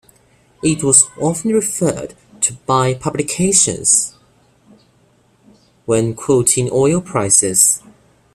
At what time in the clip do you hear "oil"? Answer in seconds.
6.71-7.01